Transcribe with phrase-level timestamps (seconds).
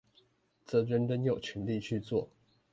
[0.65, 2.27] 則人人有權利去做